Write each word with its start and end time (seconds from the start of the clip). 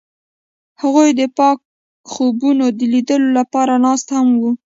هغوی 0.81 1.09
د 1.19 1.21
پاک 1.37 1.57
خوبونو 2.11 2.65
د 2.77 2.81
لیدلو 2.93 3.29
لپاره 3.39 3.73
ناست 3.85 4.07
هم 4.17 4.27
وو. 4.41 4.51